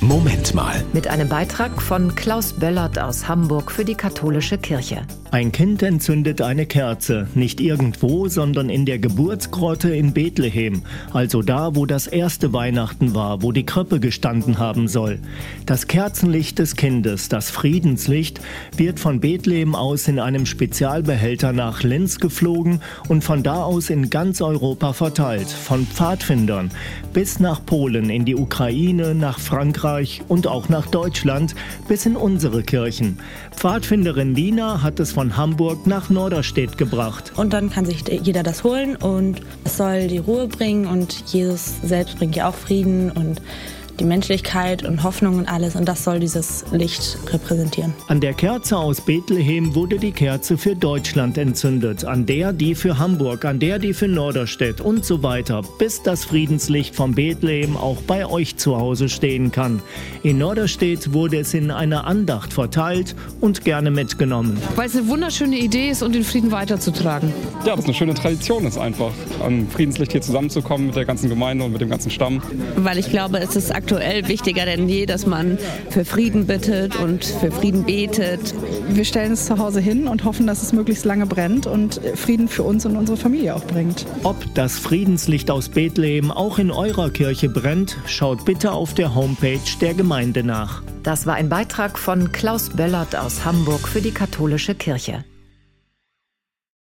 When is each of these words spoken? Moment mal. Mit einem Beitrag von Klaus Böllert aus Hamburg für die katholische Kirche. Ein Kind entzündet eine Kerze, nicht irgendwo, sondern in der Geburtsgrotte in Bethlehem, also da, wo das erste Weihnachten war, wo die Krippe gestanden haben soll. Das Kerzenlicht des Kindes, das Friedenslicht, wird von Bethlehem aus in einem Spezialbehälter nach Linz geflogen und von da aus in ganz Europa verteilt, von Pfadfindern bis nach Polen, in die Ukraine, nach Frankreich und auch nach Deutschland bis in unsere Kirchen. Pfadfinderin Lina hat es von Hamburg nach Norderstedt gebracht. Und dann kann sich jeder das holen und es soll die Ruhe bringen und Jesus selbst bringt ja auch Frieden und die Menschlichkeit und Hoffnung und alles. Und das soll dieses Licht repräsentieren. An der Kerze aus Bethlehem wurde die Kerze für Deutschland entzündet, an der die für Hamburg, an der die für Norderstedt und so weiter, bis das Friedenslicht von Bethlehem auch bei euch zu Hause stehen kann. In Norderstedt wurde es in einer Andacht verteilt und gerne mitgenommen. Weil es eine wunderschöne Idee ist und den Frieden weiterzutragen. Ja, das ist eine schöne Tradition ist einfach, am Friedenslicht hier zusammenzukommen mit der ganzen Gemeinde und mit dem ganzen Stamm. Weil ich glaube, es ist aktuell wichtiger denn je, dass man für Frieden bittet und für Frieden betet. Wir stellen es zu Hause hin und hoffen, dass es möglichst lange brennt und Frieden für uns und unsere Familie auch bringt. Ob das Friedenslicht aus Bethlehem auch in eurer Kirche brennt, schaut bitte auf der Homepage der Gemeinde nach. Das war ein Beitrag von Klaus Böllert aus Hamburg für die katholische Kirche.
Moment 0.00 0.54
mal. 0.54 0.84
Mit 0.92 1.08
einem 1.08 1.28
Beitrag 1.28 1.82
von 1.82 2.14
Klaus 2.14 2.52
Böllert 2.52 3.00
aus 3.00 3.26
Hamburg 3.26 3.72
für 3.72 3.84
die 3.84 3.96
katholische 3.96 4.56
Kirche. 4.56 5.02
Ein 5.32 5.50
Kind 5.52 5.82
entzündet 5.82 6.40
eine 6.40 6.64
Kerze, 6.66 7.26
nicht 7.34 7.60
irgendwo, 7.60 8.28
sondern 8.28 8.70
in 8.70 8.86
der 8.86 8.98
Geburtsgrotte 8.98 9.94
in 9.94 10.14
Bethlehem, 10.14 10.82
also 11.12 11.42
da, 11.42 11.74
wo 11.74 11.84
das 11.84 12.06
erste 12.06 12.54
Weihnachten 12.54 13.14
war, 13.14 13.42
wo 13.42 13.52
die 13.52 13.66
Krippe 13.66 14.00
gestanden 14.00 14.58
haben 14.58 14.88
soll. 14.88 15.18
Das 15.66 15.86
Kerzenlicht 15.86 16.58
des 16.58 16.76
Kindes, 16.76 17.28
das 17.28 17.50
Friedenslicht, 17.50 18.40
wird 18.76 19.00
von 19.00 19.20
Bethlehem 19.20 19.74
aus 19.74 20.08
in 20.08 20.18
einem 20.18 20.46
Spezialbehälter 20.46 21.52
nach 21.52 21.82
Linz 21.82 22.20
geflogen 22.20 22.80
und 23.08 23.22
von 23.22 23.42
da 23.42 23.64
aus 23.64 23.90
in 23.90 24.08
ganz 24.08 24.40
Europa 24.40 24.94
verteilt, 24.94 25.48
von 25.48 25.86
Pfadfindern 25.86 26.70
bis 27.12 27.40
nach 27.40 27.66
Polen, 27.66 28.08
in 28.10 28.24
die 28.24 28.36
Ukraine, 28.36 29.14
nach 29.14 29.38
Frankreich 29.40 29.87
und 30.28 30.46
auch 30.46 30.68
nach 30.68 30.86
Deutschland 30.86 31.54
bis 31.88 32.06
in 32.06 32.16
unsere 32.16 32.62
Kirchen. 32.62 33.18
Pfadfinderin 33.56 34.34
Lina 34.34 34.82
hat 34.82 35.00
es 35.00 35.12
von 35.12 35.36
Hamburg 35.36 35.86
nach 35.86 36.10
Norderstedt 36.10 36.78
gebracht. 36.78 37.32
Und 37.36 37.52
dann 37.52 37.70
kann 37.70 37.84
sich 37.84 38.04
jeder 38.06 38.42
das 38.42 38.64
holen 38.64 38.96
und 38.96 39.40
es 39.64 39.76
soll 39.76 40.08
die 40.08 40.18
Ruhe 40.18 40.48
bringen 40.48 40.86
und 40.86 41.32
Jesus 41.32 41.80
selbst 41.82 42.18
bringt 42.18 42.36
ja 42.36 42.48
auch 42.48 42.54
Frieden 42.54 43.10
und 43.10 43.40
die 44.00 44.04
Menschlichkeit 44.04 44.84
und 44.84 45.02
Hoffnung 45.02 45.38
und 45.38 45.48
alles. 45.48 45.76
Und 45.76 45.86
das 45.86 46.04
soll 46.04 46.20
dieses 46.20 46.64
Licht 46.72 47.18
repräsentieren. 47.32 47.94
An 48.06 48.20
der 48.20 48.34
Kerze 48.34 48.76
aus 48.76 49.00
Bethlehem 49.00 49.74
wurde 49.74 49.98
die 49.98 50.12
Kerze 50.12 50.56
für 50.56 50.76
Deutschland 50.76 51.38
entzündet, 51.38 52.04
an 52.04 52.26
der 52.26 52.52
die 52.52 52.74
für 52.74 52.98
Hamburg, 52.98 53.44
an 53.44 53.58
der 53.58 53.78
die 53.78 53.94
für 53.94 54.08
Norderstedt 54.08 54.80
und 54.80 55.04
so 55.04 55.22
weiter, 55.22 55.62
bis 55.78 56.02
das 56.02 56.24
Friedenslicht 56.24 56.94
von 56.94 57.14
Bethlehem 57.14 57.76
auch 57.76 58.00
bei 58.02 58.26
euch 58.26 58.56
zu 58.56 58.76
Hause 58.76 59.08
stehen 59.08 59.50
kann. 59.50 59.82
In 60.22 60.38
Norderstedt 60.38 61.12
wurde 61.12 61.40
es 61.40 61.54
in 61.54 61.70
einer 61.70 62.06
Andacht 62.06 62.52
verteilt 62.52 63.14
und 63.40 63.64
gerne 63.64 63.90
mitgenommen. 63.90 64.58
Weil 64.76 64.86
es 64.86 64.96
eine 64.96 65.08
wunderschöne 65.08 65.58
Idee 65.58 65.90
ist 65.90 66.02
und 66.02 66.14
den 66.14 66.24
Frieden 66.24 66.50
weiterzutragen. 66.50 67.32
Ja, 67.64 67.70
das 67.70 67.80
ist 67.80 67.84
eine 67.86 67.94
schöne 67.94 68.14
Tradition 68.14 68.66
ist 68.66 68.78
einfach, 68.78 69.12
am 69.44 69.68
Friedenslicht 69.68 70.12
hier 70.12 70.20
zusammenzukommen 70.20 70.86
mit 70.88 70.96
der 70.96 71.04
ganzen 71.04 71.28
Gemeinde 71.28 71.64
und 71.64 71.72
mit 71.72 71.80
dem 71.80 71.88
ganzen 71.88 72.10
Stamm. 72.10 72.42
Weil 72.76 72.98
ich 72.98 73.10
glaube, 73.10 73.38
es 73.38 73.56
ist 73.56 73.74
aktuell 73.88 74.28
wichtiger 74.28 74.66
denn 74.66 74.86
je, 74.86 75.06
dass 75.06 75.24
man 75.24 75.56
für 75.88 76.04
Frieden 76.04 76.46
bittet 76.46 76.94
und 76.96 77.24
für 77.24 77.50
Frieden 77.50 77.84
betet. 77.84 78.54
Wir 78.90 79.06
stellen 79.06 79.32
es 79.32 79.46
zu 79.46 79.56
Hause 79.56 79.80
hin 79.80 80.08
und 80.08 80.24
hoffen, 80.24 80.46
dass 80.46 80.62
es 80.62 80.74
möglichst 80.74 81.06
lange 81.06 81.24
brennt 81.24 81.66
und 81.66 81.98
Frieden 82.14 82.48
für 82.48 82.64
uns 82.64 82.84
und 82.84 82.98
unsere 82.98 83.16
Familie 83.16 83.56
auch 83.56 83.64
bringt. 83.64 84.04
Ob 84.24 84.36
das 84.54 84.78
Friedenslicht 84.78 85.50
aus 85.50 85.70
Bethlehem 85.70 86.30
auch 86.30 86.58
in 86.58 86.70
eurer 86.70 87.08
Kirche 87.08 87.48
brennt, 87.48 87.96
schaut 88.06 88.44
bitte 88.44 88.72
auf 88.72 88.92
der 88.92 89.14
Homepage 89.14 89.58
der 89.80 89.94
Gemeinde 89.94 90.42
nach. 90.42 90.82
Das 91.02 91.24
war 91.24 91.36
ein 91.36 91.48
Beitrag 91.48 91.98
von 91.98 92.30
Klaus 92.30 92.68
Böllert 92.68 93.16
aus 93.16 93.46
Hamburg 93.46 93.88
für 93.88 94.02
die 94.02 94.10
katholische 94.10 94.74
Kirche. 94.74 95.24